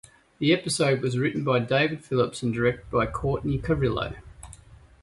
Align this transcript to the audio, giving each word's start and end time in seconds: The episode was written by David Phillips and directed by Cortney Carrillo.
The 0.39 0.51
episode 0.51 1.01
was 1.03 1.19
written 1.19 1.43
by 1.43 1.59
David 1.59 2.03
Phillips 2.03 2.41
and 2.41 2.51
directed 2.51 2.89
by 2.89 3.05
Cortney 3.05 3.59
Carrillo. 3.61 4.15